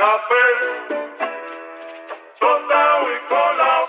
[0.00, 0.96] Café,
[2.40, 3.79] tostado y colado.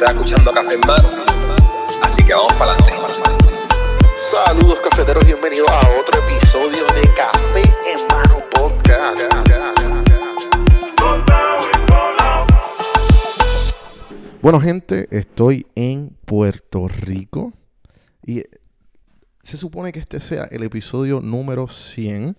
[0.00, 1.10] Estás escuchando Café en Mano.
[2.02, 2.94] Así que vamos para adelante.
[4.16, 9.20] Saludos cafeteros, bienvenidos a otro episodio de Café en Mano Podcast.
[14.40, 17.52] Bueno, gente, estoy en Puerto Rico
[18.24, 18.44] y
[19.42, 22.38] se supone que este sea el episodio número 100,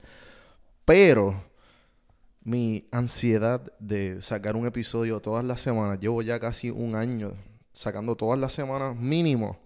[0.84, 1.44] pero
[2.44, 7.36] mi ansiedad de sacar un episodio todas las semanas, llevo ya casi un año
[7.72, 9.60] sacando todas las semanas mínimo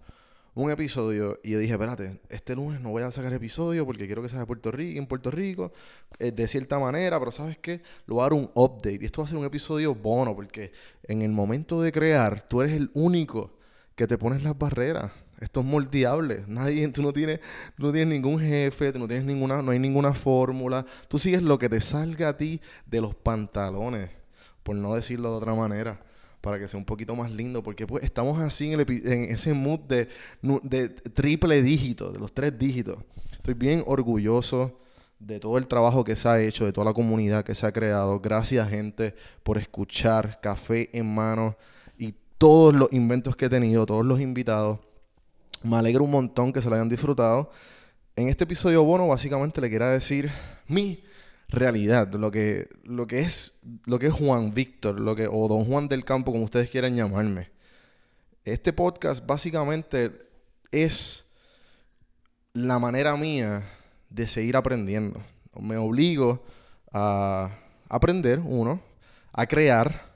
[0.56, 4.22] un episodio y yo dije, espérate, este lunes no voy a sacar episodio porque quiero
[4.22, 5.70] que sea de Puerto Rico, en Puerto Rico,
[6.18, 7.82] eh, de cierta manera, pero ¿sabes qué?
[8.06, 10.72] Lo voy a dar un update y esto va a ser un episodio bono porque
[11.02, 13.58] en el momento de crear, tú eres el único
[13.94, 15.12] que te pones las barreras.
[15.40, 16.44] Esto es moldeable.
[16.46, 17.40] Nadie, tú no tienes,
[17.76, 20.86] no tienes ningún jefe, no tienes ninguna, no hay ninguna fórmula.
[21.08, 24.08] Tú sigues lo que te salga a ti de los pantalones,
[24.62, 26.00] por no decirlo de otra manera
[26.40, 29.80] para que sea un poquito más lindo, porque pues estamos así en, en ese mood
[29.80, 32.98] de, triple dígito, de los tres dígitos.
[33.32, 34.78] Estoy bien orgulloso
[35.18, 37.72] de todo el trabajo que se ha hecho, de toda la comunidad que se ha
[37.72, 38.20] creado.
[38.20, 41.56] Gracias, gente, por escuchar Café en Mano
[41.98, 44.78] y todos los inventos que he tenido, todos los invitados.
[45.62, 47.50] Me alegro un montón que se lo hayan disfrutado.
[48.14, 50.30] En este episodio bono, básicamente le quiero decir
[50.68, 51.02] mi
[51.48, 55.64] realidad, lo que, lo que es, lo que es Juan Víctor, lo que, o Don
[55.64, 57.50] Juan del Campo, como ustedes quieran llamarme.
[58.44, 60.12] Este podcast básicamente
[60.70, 61.24] es
[62.52, 63.68] la manera mía
[64.10, 65.20] de seguir aprendiendo.
[65.60, 66.44] Me obligo
[66.92, 67.50] a
[67.88, 68.80] aprender, uno,
[69.32, 70.14] a crear,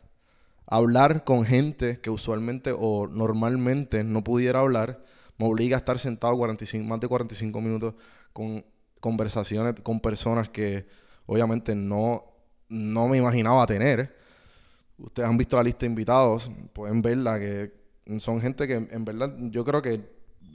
[0.67, 5.05] a hablar con gente que usualmente o normalmente no pudiera hablar.
[5.39, 7.95] Me obliga a estar sentado 45, más de 45 minutos
[8.33, 8.65] con
[9.01, 10.87] conversaciones con personas que
[11.27, 12.25] obviamente no,
[12.69, 14.17] no me imaginaba tener.
[14.99, 17.73] Ustedes han visto la lista de invitados, pueden verla, que
[18.19, 20.05] son gente que en verdad yo creo que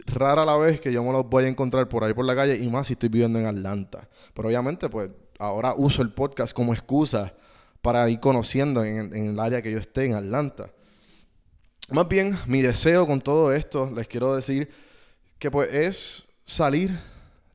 [0.05, 2.57] rara la vez que yo me los voy a encontrar por ahí por la calle
[2.57, 4.07] y más si estoy viviendo en Atlanta.
[4.33, 5.09] Pero obviamente pues
[5.39, 7.33] ahora uso el podcast como excusa
[7.81, 10.71] para ir conociendo en, en el área que yo esté en Atlanta.
[11.91, 14.69] Más bien, mi deseo con todo esto, les quiero decir
[15.37, 16.99] que pues es salir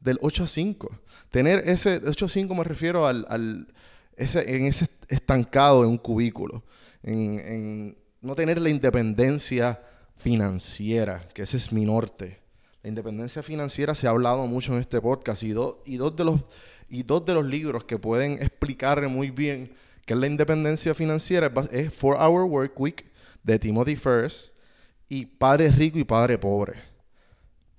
[0.01, 0.91] del 8 a 5.
[1.31, 3.69] Tener ese 8 a 5 me refiero al, al-
[4.17, 6.65] ese, en ese estancado en un cubículo.
[7.03, 9.81] En, en no tener la independencia
[10.17, 12.41] financiera, que ese es mi norte.
[12.83, 16.25] La independencia financiera se ha hablado mucho en este podcast y, do- y, dos, de
[16.25, 16.41] los,
[16.89, 19.73] y dos de los libros que pueden explicar muy bien
[20.07, 23.07] qué es la independencia financiera es, Four Hour Work Week
[23.43, 24.53] de Timothy Ferris
[25.09, 26.75] y Padre Rico y Padre Pobre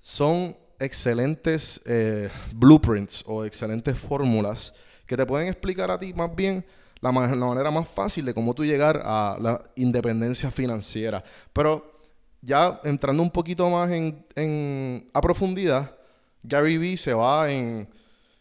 [0.00, 4.74] son excelentes eh, blueprints o excelentes fórmulas
[5.06, 6.64] que te pueden explicar a ti más bien
[7.00, 11.22] la, la manera más fácil de cómo tú llegar a la independencia financiera.
[11.52, 12.00] Pero
[12.40, 15.96] ya entrando un poquito más en, en- a profundidad,
[16.42, 17.88] Gary Vee se va en,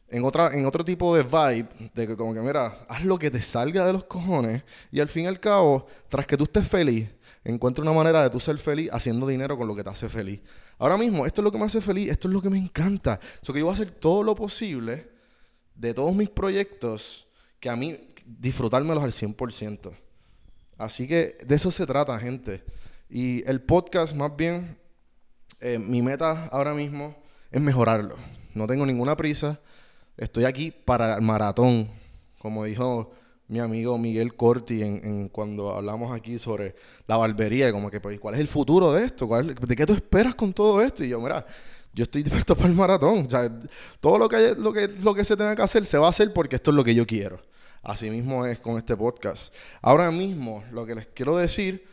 [0.09, 3.29] en, otra, en otro tipo de vibe, de que como que, mira, haz lo que
[3.31, 6.68] te salga de los cojones y al fin y al cabo, tras que tú estés
[6.68, 7.09] feliz,
[7.44, 10.41] encuentra una manera de tú ser feliz haciendo dinero con lo que te hace feliz.
[10.81, 13.19] Ahora mismo, esto es lo que me hace feliz, esto es lo que me encanta.
[13.40, 15.12] Eso que yo voy a hacer todo lo posible
[15.75, 17.28] de todos mis proyectos
[17.59, 19.91] que a mí disfrutármelos al 100%.
[20.80, 22.64] Así que de eso se trata, gente.
[23.12, 24.75] Y el podcast, más bien,
[25.59, 27.16] eh, mi meta ahora mismo
[27.52, 28.16] es mejorarlo.
[28.56, 29.59] No tengo ninguna prisa.
[30.18, 31.91] Estoy aquí para el maratón,
[32.40, 33.12] como dijo
[33.52, 36.74] mi amigo Miguel Corti en, cuando hablamos aquí sobre
[37.06, 39.28] la barbería, como que, pues, ¿cuál es el futuro de esto?
[39.28, 41.03] ¿Cuál es- ¿De qué tú esperas con todo esto?
[41.03, 41.46] Y yo, mira,
[41.94, 43.26] yo estoy dispuesto para el maratón.
[43.26, 43.52] O sea,
[44.00, 46.32] todo lo que, lo, que, lo que se tenga que hacer se va a hacer
[46.34, 47.40] porque esto es lo que yo quiero.
[47.84, 49.54] Así mismo es con este podcast.
[49.82, 51.86] Ahora mismo, lo que les quiero decir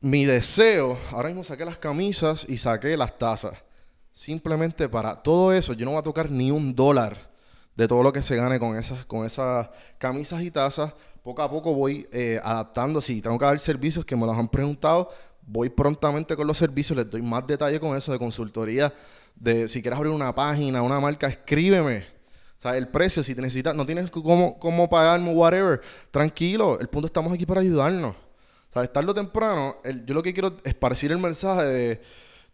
[0.00, 3.58] mi deseo, ahora mismo saqué las camisas y saqué las tazas.
[4.14, 7.27] Simplemente para todo eso, yo no voy a tocar ni un dólar
[7.78, 10.92] de todo lo que se gane con esas, con esas camisas y tazas.
[11.22, 13.00] Poco a poco voy eh, adaptando.
[13.00, 15.10] Si tengo que dar servicios que me los han preguntado,
[15.46, 16.96] voy prontamente con los servicios.
[16.96, 18.92] Les doy más detalle con eso de consultoría.
[19.36, 21.98] De si quieres abrir una página, una marca, escríbeme.
[22.58, 25.80] O sea, el precio, si te necesitas, no tienes cómo, cómo pagarme, whatever,
[26.10, 26.80] tranquilo.
[26.80, 28.16] El punto estamos aquí para ayudarnos.
[28.74, 32.00] O o temprano, el- yo lo que quiero es esparcir el mensaje de,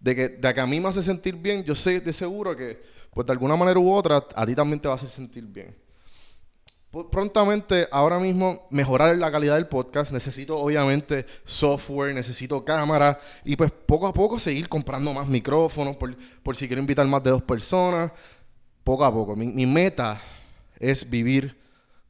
[0.05, 1.65] de que, de a mí me hace sentir bien.
[1.65, 2.79] Yo sé de seguro que,
[3.11, 5.75] pues de alguna manera u otra, a ti también te va a hacer sentir bien.
[7.11, 10.13] Prontamente, ahora mismo, mejorar la calidad del podcast.
[10.13, 13.19] Necesito, obviamente, software, necesito cámara.
[13.47, 17.23] Y pues poco a poco seguir comprando más micrófonos por, por si quiero invitar más
[17.25, 18.13] de dos personas.
[18.85, 19.35] Poco a poco.
[19.35, 20.21] Mi, mi meta
[20.79, 21.59] es vivir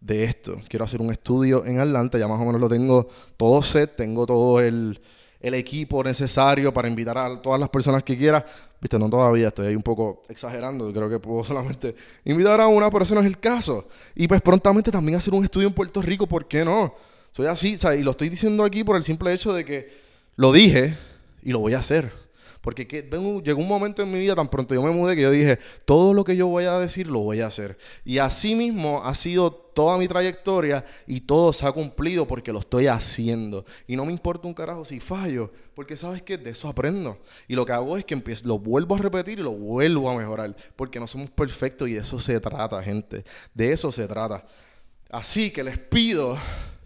[0.01, 0.61] de esto.
[0.69, 2.19] Quiero hacer un estudio en Atlanta.
[2.19, 3.95] Ya más o menos lo tengo todo set.
[3.95, 5.01] Tengo todo el,
[5.45, 8.43] el equipo necesario para invitar a todas las personas que quiera.
[8.81, 10.91] Viste, no todavía, estoy ahí un poco exagerando.
[10.91, 11.95] Creo que puedo solamente
[12.25, 13.87] invitar a una, pero ese no es el caso.
[14.15, 16.95] Y pues prontamente también hacer un estudio en Puerto Rico, ¿por qué no?
[17.33, 18.01] Soy así, ¿sabes?
[18.01, 19.93] Y lo estoy diciendo aquí por el simple hecho de que
[20.37, 20.97] lo dije
[21.43, 22.24] y lo voy a hacer.
[22.65, 23.03] Porque que,
[23.45, 26.15] llegó un momento en mi vida tan pronto yo me mudé que yo dije, todo
[26.15, 27.77] lo que yo voy a decir lo voy a hacer.
[28.07, 32.61] Y así mismo ha sido toda mi trayectoria y todo se ha cumplido porque lo
[32.61, 33.67] estoy haciendo.
[33.87, 37.19] Y no me importa un carajo si fallo, porque sabes que de eso aprendo.
[37.49, 40.17] Y lo que hago es que empiezo, lo vuelvo a repetir y lo vuelvo a
[40.17, 40.57] mejorar.
[40.75, 43.25] Porque no somos perfectos y de eso se trata, gente.
[43.53, 44.43] De eso se trata.
[45.11, 46.39] Así que les pido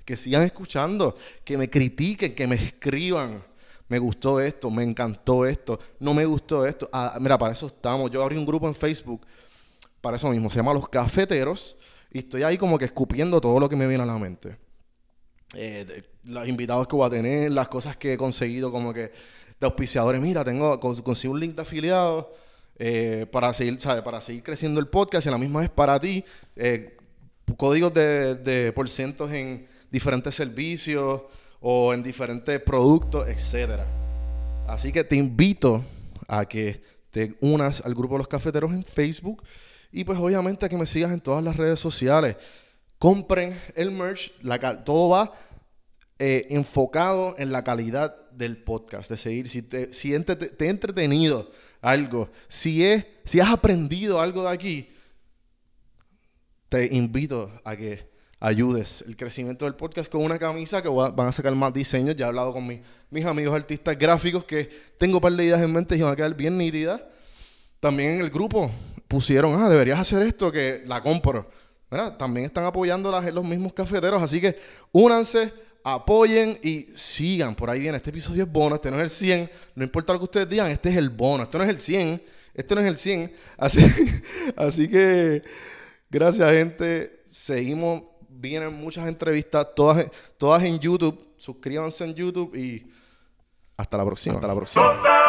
[0.05, 3.45] que sigan escuchando, que me critiquen, que me escriban.
[3.89, 6.89] Me gustó esto, me encantó esto, no me gustó esto.
[6.93, 8.11] Ah, mira, para eso estamos.
[8.11, 9.27] Yo abrí un grupo en Facebook
[10.01, 10.51] para eso mismo.
[10.51, 11.77] Se llama Los Cafeteros.
[12.11, 14.57] Y estoy ahí como que escupiendo todo lo que me viene a la mente.
[15.55, 19.11] Eh, los invitados que voy a tener, las cosas que he conseguido como que
[19.61, 20.21] de auspiciadores.
[20.21, 22.27] Mira, tengo, cons- consigo un link de afiliados
[22.79, 24.03] eh, para, seguir, ¿sabes?
[24.03, 26.25] para seguir creciendo el podcast y a la misma vez para ti.
[26.57, 26.97] eh,
[27.57, 31.23] códigos de, de porcientos en diferentes servicios
[31.61, 33.87] o en diferentes productos, etcétera.
[34.67, 35.85] Así que te invito
[36.27, 39.43] a que te unas al grupo de los cafeteros en Facebook
[39.91, 42.37] y pues obviamente a que me sigas en todas las redes sociales.
[42.99, 45.33] Compren el merch, la todo va
[46.19, 50.69] eh, enfocado en la calidad del podcast, de seguir, si te, si ente- te he
[50.69, 51.51] entretenido
[51.81, 54.89] algo, si, es, si has aprendido algo de aquí,
[56.69, 61.29] te invito a que ayudes el crecimiento del podcast con una camisa que va- van
[61.29, 62.15] a sacar más diseños.
[62.17, 62.81] Ya he hablado con mi-
[63.11, 64.69] mis amigos artistas gráficos que
[64.99, 67.01] tengo un par de ideas en mente y van a quedar bien nítidas.
[67.81, 68.71] También en el grupo
[69.09, 71.51] pusieron, ah, deberías hacer esto, que la compro.
[71.91, 74.57] Mira, también están apoyando las- los mismos cafeteros, así que
[74.93, 75.53] únanse,
[75.83, 77.55] apoyen y sigan.
[77.55, 80.19] Por ahí viene, este episodio es bono, este no es el 100, no importa lo
[80.19, 82.23] que ustedes digan, este es el bono, este no es el 100,
[82.55, 83.33] este no es el 100.
[83.57, 83.79] Así,
[84.57, 85.43] así que,
[86.11, 88.03] gracias gente, seguimos,
[88.39, 90.07] vienen muchas entrevistas, todas,
[90.37, 92.91] todas en YouTube, suscríbanse en YouTube y
[93.77, 95.28] hasta la próxima, hasta la próxima.